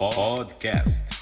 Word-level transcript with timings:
Podcast 0.00 1.14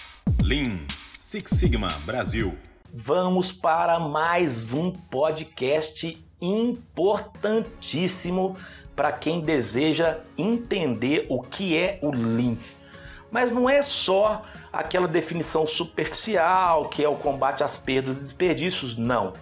Lean 0.45 0.77
Six 1.13 1.51
Sigma 1.51 1.89
Brasil. 2.07 2.57
Vamos 2.95 3.51
para 3.51 3.99
mais 3.99 4.73
um 4.73 4.93
podcast 4.93 6.25
importantíssimo 6.41 8.57
para 8.95 9.11
quem 9.11 9.41
deseja 9.41 10.21
entender 10.39 11.27
o 11.29 11.43
que 11.43 11.77
é 11.77 11.99
o 12.01 12.13
Lean. 12.13 12.57
Mas 13.33 13.51
não 13.51 13.69
é 13.69 13.83
só 13.83 14.43
aquela 14.73 15.09
definição 15.09 15.67
superficial 15.67 16.89
que 16.89 17.03
é 17.03 17.09
o 17.09 17.17
combate 17.17 17.65
às 17.65 17.77
perdas 17.77 18.19
e 18.19 18.23
desperdícios, 18.23 18.97
não. 18.97 19.33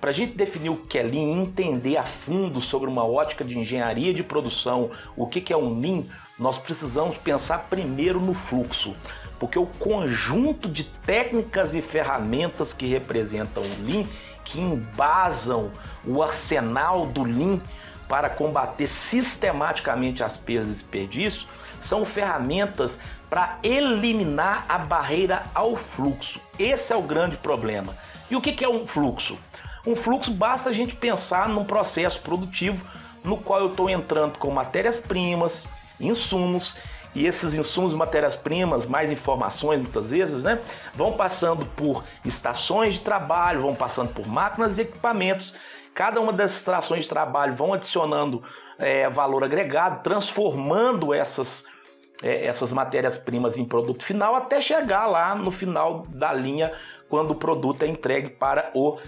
Para 0.00 0.10
a 0.10 0.12
gente 0.12 0.36
definir 0.36 0.70
o 0.70 0.76
que 0.76 0.96
é 0.96 1.02
Lean, 1.02 1.42
entender 1.42 1.96
a 1.96 2.04
fundo 2.04 2.60
sobre 2.60 2.88
uma 2.88 3.04
ótica 3.04 3.44
de 3.44 3.58
engenharia 3.58 4.14
de 4.14 4.22
produção, 4.22 4.90
o 5.16 5.26
que 5.26 5.52
é 5.52 5.56
um 5.56 5.80
Lean, 5.80 6.04
nós 6.38 6.56
precisamos 6.56 7.16
pensar 7.16 7.66
primeiro 7.68 8.20
no 8.20 8.32
fluxo, 8.32 8.94
porque 9.40 9.58
o 9.58 9.66
conjunto 9.66 10.68
de 10.68 10.84
técnicas 10.84 11.74
e 11.74 11.82
ferramentas 11.82 12.72
que 12.72 12.86
representam 12.86 13.64
o 13.64 13.84
Lean, 13.84 14.04
que 14.44 14.60
embasam 14.60 15.72
o 16.06 16.22
arsenal 16.22 17.06
do 17.06 17.24
Lean 17.24 17.60
para 18.08 18.30
combater 18.30 18.86
sistematicamente 18.86 20.22
as 20.22 20.36
perdas 20.36 20.68
e 20.68 20.72
desperdícios, 20.74 21.46
são 21.80 22.06
ferramentas 22.06 22.96
para 23.28 23.58
eliminar 23.64 24.64
a 24.68 24.78
barreira 24.78 25.42
ao 25.54 25.74
fluxo. 25.76 26.40
Esse 26.56 26.92
é 26.92 26.96
o 26.96 27.02
grande 27.02 27.36
problema. 27.36 27.96
E 28.30 28.36
o 28.36 28.40
que 28.40 28.64
é 28.64 28.68
um 28.68 28.86
fluxo? 28.86 29.36
Um 29.88 29.96
fluxo 29.96 30.30
basta 30.30 30.68
a 30.68 30.72
gente 30.72 30.94
pensar 30.94 31.48
num 31.48 31.64
processo 31.64 32.20
produtivo 32.20 32.84
no 33.24 33.38
qual 33.38 33.60
eu 33.60 33.68
estou 33.68 33.88
entrando 33.88 34.38
com 34.38 34.50
matérias-primas, 34.50 35.66
insumos, 35.98 36.76
e 37.14 37.24
esses 37.24 37.54
insumos, 37.54 37.94
matérias-primas, 37.94 38.84
mais 38.84 39.10
informações 39.10 39.80
muitas 39.80 40.10
vezes, 40.10 40.44
né, 40.44 40.60
vão 40.92 41.14
passando 41.14 41.64
por 41.64 42.04
estações 42.22 42.96
de 42.96 43.00
trabalho, 43.00 43.62
vão 43.62 43.74
passando 43.74 44.12
por 44.12 44.28
máquinas 44.28 44.76
e 44.76 44.82
equipamentos. 44.82 45.54
Cada 45.94 46.20
uma 46.20 46.34
dessas 46.34 46.58
estações 46.58 47.04
de 47.04 47.08
trabalho 47.08 47.54
vão 47.54 47.72
adicionando 47.72 48.42
é, 48.78 49.08
valor 49.08 49.42
agregado, 49.42 50.02
transformando 50.02 51.14
essas, 51.14 51.64
é, 52.22 52.44
essas 52.44 52.70
matérias-primas 52.72 53.56
em 53.56 53.64
produto 53.64 54.04
final 54.04 54.34
até 54.34 54.60
chegar 54.60 55.06
lá 55.06 55.34
no 55.34 55.50
final 55.50 56.02
da 56.10 56.30
linha, 56.30 56.74
quando 57.08 57.30
o 57.30 57.34
produto 57.34 57.84
é 57.84 57.86
entregue 57.88 58.28
para 58.28 58.70
o 58.74 58.98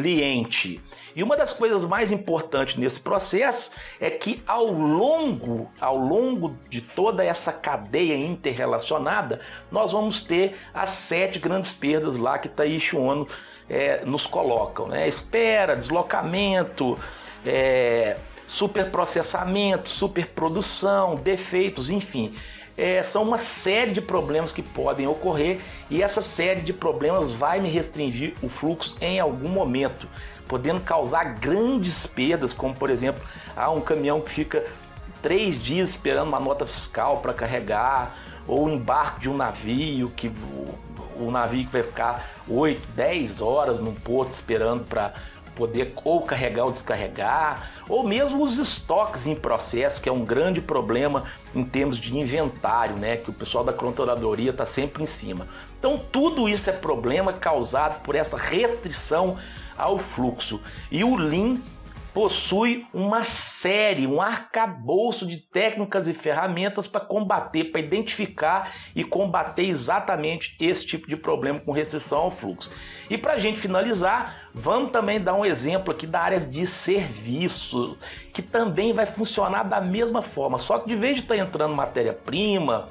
cliente. 0.00 0.80
E 1.14 1.22
uma 1.22 1.36
das 1.36 1.52
coisas 1.52 1.84
mais 1.84 2.10
importantes 2.10 2.76
nesse 2.76 2.98
processo 2.98 3.70
é 4.00 4.08
que 4.08 4.42
ao 4.46 4.66
longo, 4.72 5.70
ao 5.80 5.96
longo 5.96 6.56
de 6.70 6.80
toda 6.80 7.24
essa 7.24 7.52
cadeia 7.52 8.16
interrelacionada, 8.16 9.40
nós 9.70 9.92
vamos 9.92 10.22
ter 10.22 10.56
as 10.72 10.90
sete 10.90 11.38
grandes 11.38 11.72
perdas 11.72 12.16
lá 12.16 12.38
que 12.38 12.48
Taishi 12.48 12.96
Ono 12.96 13.28
é, 13.68 14.04
nos 14.04 14.26
colocam, 14.26 14.86
né? 14.88 15.06
Espera, 15.06 15.76
deslocamento, 15.76 16.96
é, 17.44 18.16
superprocessamento, 18.46 19.88
superprodução, 19.88 21.14
defeitos, 21.14 21.90
enfim 21.90 22.32
é, 22.80 23.02
são 23.02 23.22
uma 23.22 23.36
série 23.36 23.90
de 23.90 24.00
problemas 24.00 24.52
que 24.52 24.62
podem 24.62 25.06
ocorrer 25.06 25.60
e 25.90 26.02
essa 26.02 26.22
série 26.22 26.62
de 26.62 26.72
problemas 26.72 27.30
vai 27.30 27.60
me 27.60 27.68
restringir 27.68 28.32
o 28.42 28.48
fluxo 28.48 28.96
em 29.02 29.20
algum 29.20 29.50
momento, 29.50 30.08
podendo 30.48 30.80
causar 30.80 31.34
grandes 31.34 32.06
perdas, 32.06 32.54
como 32.54 32.74
por 32.74 32.88
exemplo, 32.88 33.22
há 33.54 33.70
um 33.70 33.82
caminhão 33.82 34.22
que 34.22 34.30
fica 34.30 34.64
três 35.20 35.62
dias 35.62 35.90
esperando 35.90 36.28
uma 36.28 36.40
nota 36.40 36.64
fiscal 36.64 37.18
para 37.18 37.34
carregar, 37.34 38.16
ou 38.48 38.64
o 38.64 38.70
embarque 38.70 39.20
de 39.20 39.28
um 39.28 39.36
navio 39.36 40.08
que 40.16 40.28
o, 40.28 41.26
o 41.26 41.30
navio 41.30 41.66
que 41.66 41.72
vai 41.72 41.82
ficar 41.82 42.30
8, 42.48 42.80
10 42.94 43.42
horas 43.42 43.78
num 43.78 43.94
porto 43.94 44.32
esperando 44.32 44.84
para 44.86 45.12
poder 45.60 45.92
ou 46.02 46.22
carregar 46.22 46.64
ou 46.64 46.72
descarregar, 46.72 47.70
ou 47.86 48.02
mesmo 48.02 48.42
os 48.42 48.56
estoques 48.56 49.26
em 49.26 49.34
processo, 49.34 50.00
que 50.00 50.08
é 50.08 50.12
um 50.12 50.24
grande 50.24 50.58
problema 50.62 51.24
em 51.54 51.62
termos 51.62 51.98
de 51.98 52.16
inventário, 52.16 52.96
né? 52.96 53.18
Que 53.18 53.28
o 53.28 53.32
pessoal 53.32 53.62
da 53.62 53.72
controladoria 53.72 54.52
está 54.52 54.64
sempre 54.64 55.02
em 55.02 55.06
cima. 55.06 55.46
Então, 55.78 55.98
tudo 55.98 56.48
isso 56.48 56.70
é 56.70 56.72
problema 56.72 57.30
causado 57.30 58.00
por 58.02 58.14
essa 58.14 58.38
restrição 58.38 59.36
ao 59.76 59.98
fluxo. 59.98 60.58
E 60.90 61.04
o 61.04 61.14
Lean 61.14 61.58
possui 62.12 62.86
uma 62.92 63.22
série, 63.22 64.06
um 64.06 64.20
arcabouço 64.20 65.26
de 65.26 65.40
técnicas 65.40 66.08
e 66.08 66.14
ferramentas 66.14 66.86
para 66.86 67.00
combater, 67.00 67.64
para 67.64 67.80
identificar 67.80 68.72
e 68.94 69.04
combater 69.04 69.64
exatamente 69.64 70.56
esse 70.58 70.86
tipo 70.86 71.08
de 71.08 71.16
problema 71.16 71.60
com 71.60 71.72
restrição 71.72 72.18
ao 72.18 72.30
fluxo. 72.30 72.70
E 73.08 73.16
para 73.16 73.34
a 73.34 73.38
gente 73.38 73.60
finalizar, 73.60 74.50
vamos 74.52 74.90
também 74.90 75.20
dar 75.20 75.34
um 75.34 75.44
exemplo 75.44 75.92
aqui 75.92 76.06
da 76.06 76.20
área 76.20 76.40
de 76.40 76.66
serviço, 76.66 77.96
que 78.32 78.42
também 78.42 78.92
vai 78.92 79.06
funcionar 79.06 79.64
da 79.64 79.80
mesma 79.80 80.22
forma, 80.22 80.58
só 80.58 80.78
que 80.78 80.88
de 80.88 80.96
vez 80.96 81.16
de 81.16 81.22
estar 81.22 81.36
tá 81.36 81.40
entrando 81.40 81.74
matéria-prima, 81.74 82.88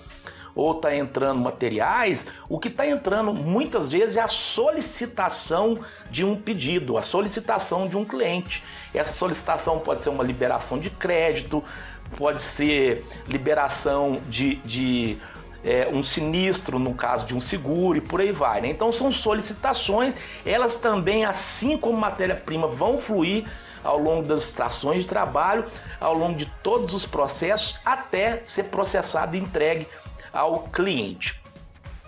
ou 0.56 0.74
está 0.74 0.96
entrando 0.96 1.40
materiais, 1.40 2.26
o 2.48 2.60
que 2.60 2.68
está 2.68 2.86
entrando 2.88 3.34
muitas 3.34 3.92
vezes 3.92 4.18
é 4.18 4.22
a 4.22 4.28
solicitação 4.28 5.78
de 6.10 6.26
um 6.26 6.36
pedido, 6.36 6.98
a 6.98 7.02
solicitação 7.02 7.88
de 7.88 7.98
um 7.98 8.06
cliente. 8.06 8.64
Essa 8.94 9.14
solicitação 9.14 9.80
pode 9.80 10.04
ser 10.04 10.10
uma 10.10 10.24
liberação 10.24 10.80
de 10.80 10.90
crédito, 10.90 11.64
pode 12.18 12.42
ser 12.42 13.06
liberação 13.28 14.20
de, 14.28 14.56
de 14.56 15.18
é, 15.64 15.88
um 15.92 16.04
sinistro 16.04 16.80
no 16.80 16.94
caso 16.94 17.26
de 17.26 17.36
um 17.36 17.42
seguro 17.42 17.98
e 17.98 18.02
por 18.02 18.22
aí 18.22 18.32
vai. 18.32 18.62
Né? 18.62 18.70
Então 18.70 18.92
são 18.92 19.12
solicitações, 19.12 20.14
elas 20.46 20.76
também, 20.76 21.26
assim 21.26 21.78
como 21.78 21.98
matéria-prima, 21.98 22.68
vão 22.68 23.00
fluir 23.00 23.46
ao 23.84 23.98
longo 23.98 24.28
das 24.28 24.44
estações 24.44 25.00
de 25.00 25.08
trabalho, 25.08 25.66
ao 26.00 26.14
longo 26.14 26.38
de 26.38 26.46
todos 26.62 26.94
os 26.94 27.06
processos, 27.06 27.78
até 27.86 28.44
ser 28.46 28.64
processado 28.66 29.36
e 29.36 29.40
entregue 29.40 29.88
ao 30.34 30.64
cliente. 30.64 31.40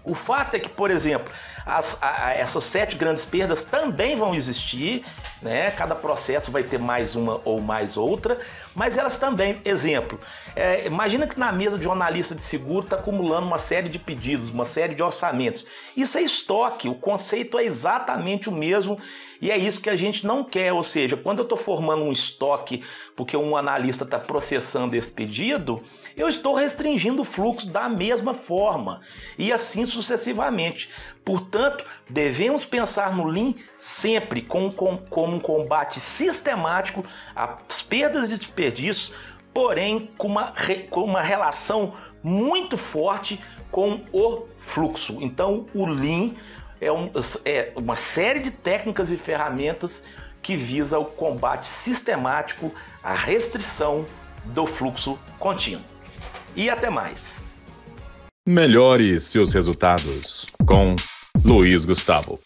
O 0.03 0.15
fato 0.15 0.55
é 0.55 0.59
que, 0.59 0.69
por 0.69 0.89
exemplo, 0.89 1.31
as, 1.65 1.95
a, 2.01 2.33
essas 2.33 2.63
sete 2.63 2.95
grandes 2.95 3.23
perdas 3.23 3.61
também 3.61 4.15
vão 4.15 4.33
existir, 4.33 5.05
né? 5.41 5.69
Cada 5.71 5.93
processo 5.93 6.51
vai 6.51 6.63
ter 6.63 6.79
mais 6.79 7.15
uma 7.15 7.39
ou 7.45 7.61
mais 7.61 7.97
outra, 7.97 8.39
mas 8.73 8.97
elas 8.97 9.19
também, 9.19 9.61
exemplo, 9.63 10.19
é, 10.55 10.87
imagina 10.87 11.27
que 11.27 11.39
na 11.39 11.51
mesa 11.51 11.77
de 11.77 11.87
um 11.87 11.91
analista 11.91 12.33
de 12.33 12.41
seguro 12.41 12.85
está 12.85 12.95
acumulando 12.95 13.45
uma 13.45 13.59
série 13.59 13.89
de 13.89 13.99
pedidos, 13.99 14.49
uma 14.49 14.65
série 14.65 14.95
de 14.95 15.03
orçamentos. 15.03 15.65
Isso 15.95 16.17
é 16.17 16.23
estoque, 16.23 16.89
o 16.89 16.95
conceito 16.95 17.59
é 17.59 17.63
exatamente 17.63 18.49
o 18.49 18.51
mesmo 18.51 18.97
e 19.41 19.49
é 19.49 19.57
isso 19.57 19.81
que 19.81 19.89
a 19.89 19.95
gente 19.95 20.25
não 20.25 20.43
quer, 20.43 20.71
ou 20.71 20.83
seja, 20.83 21.17
quando 21.17 21.39
eu 21.39 21.43
estou 21.43 21.57
formando 21.57 22.03
um 22.03 22.11
estoque 22.11 22.83
porque 23.15 23.35
um 23.35 23.57
analista 23.57 24.03
está 24.03 24.19
processando 24.19 24.95
esse 24.95 25.09
pedido, 25.09 25.81
eu 26.15 26.29
estou 26.29 26.53
restringindo 26.53 27.23
o 27.23 27.25
fluxo 27.25 27.67
da 27.67 27.89
mesma 27.89 28.35
forma 28.35 29.01
e 29.39 29.51
assim 29.51 29.85
sucessivamente. 29.85 30.89
Portanto, 31.25 31.83
devemos 32.07 32.65
pensar 32.65 33.15
no 33.15 33.25
Lean 33.25 33.55
sempre 33.79 34.43
como, 34.43 34.67
um 34.67 35.39
combate 35.39 35.99
sistemático 35.99 37.03
às 37.35 37.81
perdas 37.81 38.31
e 38.31 38.37
desperdícios, 38.37 39.13
porém 39.51 40.09
com 40.17 40.27
uma, 40.27 40.53
com 40.89 41.03
uma 41.03 41.21
relação 41.21 41.93
muito 42.23 42.77
forte 42.77 43.39
com 43.71 44.01
o 44.11 44.45
fluxo. 44.59 45.17
Então, 45.21 45.65
o 45.73 45.85
Lean 45.85 46.35
é, 46.81 46.91
um, 46.91 47.09
é 47.45 47.71
uma 47.75 47.95
série 47.95 48.39
de 48.39 48.51
técnicas 48.51 49.11
e 49.11 49.17
ferramentas 49.17 50.03
que 50.41 50.57
visa 50.57 50.97
o 50.97 51.05
combate 51.05 51.67
sistemático 51.67 52.73
à 53.03 53.13
restrição 53.13 54.05
do 54.45 54.65
fluxo 54.65 55.17
contínuo. 55.37 55.85
E 56.55 56.69
até 56.69 56.89
mais. 56.89 57.39
Melhore 58.45 59.19
seus 59.19 59.53
resultados 59.53 60.47
com 60.65 60.95
Luiz 61.45 61.85
Gustavo. 61.85 62.39